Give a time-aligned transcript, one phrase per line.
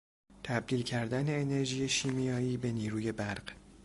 [0.43, 3.51] تبدیل کردن انرژی شیمیایی به نیروی برق